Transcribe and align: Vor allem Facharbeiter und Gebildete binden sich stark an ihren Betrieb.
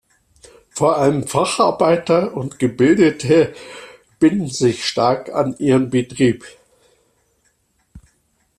Vor 0.71 0.97
allem 0.97 1.27
Facharbeiter 1.27 2.33
und 2.35 2.57
Gebildete 2.57 3.53
binden 4.17 4.47
sich 4.49 4.83
stark 4.83 5.29
an 5.29 5.55
ihren 5.59 5.91
Betrieb. 5.91 6.43